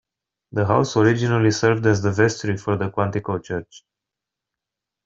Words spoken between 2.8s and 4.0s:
Quantico Church.